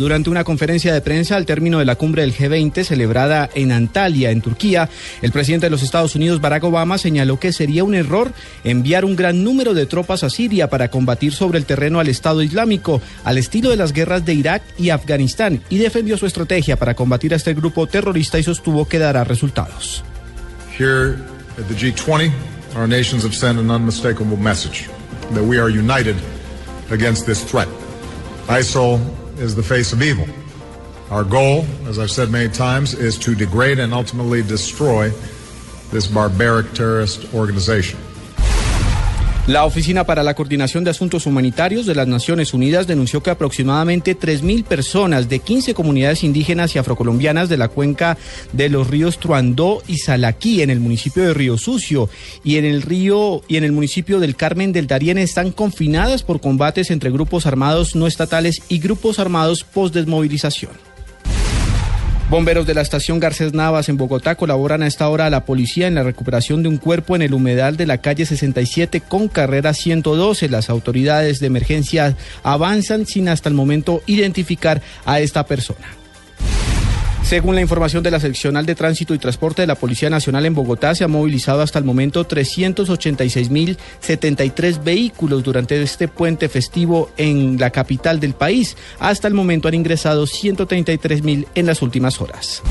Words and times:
Durante 0.00 0.30
una 0.30 0.44
conferencia 0.44 0.94
de 0.94 1.02
prensa 1.02 1.36
al 1.36 1.44
término 1.44 1.78
de 1.78 1.84
la 1.84 1.94
cumbre 1.94 2.22
del 2.22 2.34
G20 2.34 2.84
celebrada 2.84 3.50
en 3.54 3.70
Antalya, 3.70 4.30
en 4.30 4.40
Turquía, 4.40 4.88
el 5.20 5.30
presidente 5.30 5.66
de 5.66 5.70
los 5.70 5.82
Estados 5.82 6.14
Unidos, 6.14 6.40
Barack 6.40 6.64
Obama, 6.64 6.96
señaló 6.96 7.38
que 7.38 7.52
sería 7.52 7.84
un 7.84 7.94
error 7.94 8.32
enviar 8.64 9.04
un 9.04 9.14
gran 9.14 9.44
número 9.44 9.74
de 9.74 9.84
tropas 9.84 10.24
a 10.24 10.30
Siria 10.30 10.70
para 10.70 10.88
combatir 10.88 11.34
sobre 11.34 11.58
el 11.58 11.66
terreno 11.66 12.00
al 12.00 12.08
Estado 12.08 12.40
Islámico, 12.40 13.02
al 13.24 13.36
estilo 13.36 13.68
de 13.68 13.76
las 13.76 13.92
guerras 13.92 14.24
de 14.24 14.32
Irak 14.32 14.62
y 14.78 14.88
Afganistán, 14.88 15.60
y 15.68 15.76
defendió 15.76 16.16
su 16.16 16.24
estrategia 16.24 16.78
para 16.78 16.94
combatir 16.94 17.34
a 17.34 17.36
este 17.36 17.52
grupo 17.52 17.86
terrorista 17.86 18.38
y 18.38 18.42
sostuvo 18.42 18.88
que 18.88 18.98
dará 18.98 19.24
resultados. 19.24 20.02
Here 20.78 21.18
at 21.58 21.68
the 21.68 21.74
G20, 21.74 22.32
our 22.74 22.88
nations 22.88 23.22
have 23.22 23.34
sent 23.34 23.58
an 23.58 23.70
unmistakable 23.70 24.38
message 24.38 24.88
that 25.34 25.44
we 25.44 25.58
are 25.58 25.68
united 25.68 26.16
against 26.90 27.26
this 27.26 27.44
threat. 27.44 27.68
ISIL 28.48 28.98
is 29.40 29.54
the 29.54 29.62
face 29.62 29.92
of 29.92 30.02
evil. 30.02 30.26
Our 31.10 31.24
goal, 31.24 31.64
as 31.86 31.98
I've 31.98 32.10
said 32.10 32.30
many 32.30 32.50
times, 32.50 32.94
is 32.94 33.18
to 33.18 33.34
degrade 33.34 33.78
and 33.78 33.92
ultimately 33.92 34.42
destroy 34.42 35.10
this 35.90 36.06
barbaric 36.06 36.72
terrorist 36.72 37.34
organization. 37.34 37.98
La 39.50 39.64
Oficina 39.64 40.04
para 40.04 40.22
la 40.22 40.34
Coordinación 40.34 40.84
de 40.84 40.90
Asuntos 40.90 41.26
Humanitarios 41.26 41.84
de 41.84 41.96
las 41.96 42.06
Naciones 42.06 42.54
Unidas 42.54 42.86
denunció 42.86 43.20
que 43.20 43.30
aproximadamente 43.30 44.16
3.000 44.16 44.62
personas 44.62 45.28
de 45.28 45.40
15 45.40 45.74
comunidades 45.74 46.22
indígenas 46.22 46.76
y 46.76 46.78
afrocolombianas 46.78 47.48
de 47.48 47.56
la 47.56 47.66
cuenca 47.66 48.16
de 48.52 48.68
los 48.68 48.86
ríos 48.86 49.18
Truandó 49.18 49.82
y 49.88 49.98
Salaquí 49.98 50.62
en 50.62 50.70
el 50.70 50.78
municipio 50.78 51.24
de 51.24 51.34
Río 51.34 51.58
Sucio 51.58 52.08
y 52.44 52.58
en 52.58 52.64
el 52.64 52.80
río 52.80 53.42
y 53.48 53.56
en 53.56 53.64
el 53.64 53.72
municipio 53.72 54.20
del 54.20 54.36
Carmen 54.36 54.70
del 54.70 54.86
Darién 54.86 55.18
están 55.18 55.50
confinadas 55.50 56.22
por 56.22 56.40
combates 56.40 56.92
entre 56.92 57.10
grupos 57.10 57.44
armados 57.44 57.96
no 57.96 58.06
estatales 58.06 58.62
y 58.68 58.78
grupos 58.78 59.18
armados 59.18 59.64
post-desmovilización. 59.64 60.89
Bomberos 62.30 62.64
de 62.64 62.74
la 62.74 62.82
estación 62.82 63.18
Garcés 63.18 63.54
Navas 63.54 63.88
en 63.88 63.96
Bogotá 63.96 64.36
colaboran 64.36 64.84
a 64.84 64.86
esta 64.86 65.08
hora 65.08 65.26
a 65.26 65.30
la 65.30 65.44
policía 65.44 65.88
en 65.88 65.96
la 65.96 66.04
recuperación 66.04 66.62
de 66.62 66.68
un 66.68 66.76
cuerpo 66.76 67.16
en 67.16 67.22
el 67.22 67.34
humedal 67.34 67.76
de 67.76 67.86
la 67.86 67.98
calle 67.98 68.24
67 68.24 69.00
con 69.00 69.26
carrera 69.26 69.74
112. 69.74 70.48
Las 70.48 70.70
autoridades 70.70 71.40
de 71.40 71.48
emergencia 71.48 72.16
avanzan 72.44 73.04
sin 73.04 73.28
hasta 73.28 73.48
el 73.48 73.56
momento 73.56 74.04
identificar 74.06 74.80
a 75.04 75.18
esta 75.18 75.44
persona. 75.44 75.88
Según 77.22 77.54
la 77.54 77.60
información 77.60 78.02
de 78.02 78.10
la 78.10 78.18
seccional 78.18 78.66
de 78.66 78.74
tránsito 78.74 79.14
y 79.14 79.18
transporte 79.18 79.62
de 79.62 79.68
la 79.68 79.76
Policía 79.76 80.10
Nacional 80.10 80.44
en 80.46 80.54
Bogotá, 80.54 80.92
se 80.94 81.04
han 81.04 81.12
movilizado 81.12 81.62
hasta 81.62 81.78
el 81.78 81.84
momento 81.84 82.26
386.073 82.26 84.82
vehículos 84.82 85.44
durante 85.44 85.80
este 85.80 86.08
puente 86.08 86.48
festivo 86.48 87.10
en 87.16 87.56
la 87.58 87.70
capital 87.70 88.18
del 88.18 88.34
país. 88.34 88.76
Hasta 88.98 89.28
el 89.28 89.34
momento 89.34 89.68
han 89.68 89.74
ingresado 89.74 90.26
133.000 90.26 91.46
en 91.54 91.66
las 91.66 91.82
últimas 91.82 92.20
horas. 92.20 92.64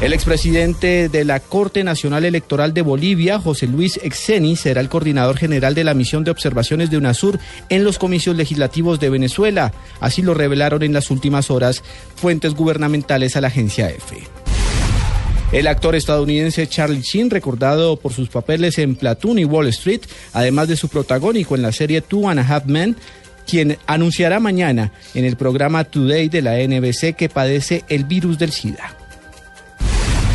El 0.00 0.14
expresidente 0.14 1.10
de 1.10 1.26
la 1.26 1.40
Corte 1.40 1.84
Nacional 1.84 2.24
Electoral 2.24 2.72
de 2.72 2.80
Bolivia, 2.80 3.38
José 3.38 3.66
Luis 3.66 4.00
Exeni, 4.02 4.56
será 4.56 4.80
el 4.80 4.88
coordinador 4.88 5.36
general 5.36 5.74
de 5.74 5.84
la 5.84 5.92
misión 5.92 6.24
de 6.24 6.30
observaciones 6.30 6.90
de 6.90 6.96
UNASUR 6.96 7.38
en 7.68 7.84
los 7.84 7.98
comicios 7.98 8.34
legislativos 8.34 8.98
de 8.98 9.10
Venezuela. 9.10 9.74
Así 10.00 10.22
lo 10.22 10.32
revelaron 10.32 10.82
en 10.82 10.94
las 10.94 11.10
últimas 11.10 11.50
horas 11.50 11.82
fuentes 12.16 12.54
gubernamentales 12.54 13.36
a 13.36 13.42
la 13.42 13.48
agencia 13.48 13.90
EFE. 13.90 14.22
El 15.52 15.66
actor 15.66 15.94
estadounidense 15.94 16.66
Charlie 16.66 17.02
Sheen, 17.02 17.28
recordado 17.28 17.98
por 17.98 18.14
sus 18.14 18.30
papeles 18.30 18.78
en 18.78 18.94
Platoon 18.94 19.38
y 19.38 19.44
Wall 19.44 19.66
Street, 19.66 20.00
además 20.32 20.68
de 20.68 20.78
su 20.78 20.88
protagónico 20.88 21.56
en 21.56 21.62
la 21.62 21.72
serie 21.72 22.00
Two 22.00 22.30
and 22.30 22.40
a 22.40 22.48
Half 22.48 22.64
Men, 22.64 22.96
quien 23.46 23.76
anunciará 23.86 24.40
mañana 24.40 24.92
en 25.12 25.26
el 25.26 25.36
programa 25.36 25.84
Today 25.84 26.30
de 26.30 26.40
la 26.40 26.56
NBC 26.56 27.14
que 27.14 27.28
padece 27.28 27.84
el 27.88 28.04
virus 28.04 28.38
del 28.38 28.52
SIDA. 28.52 28.99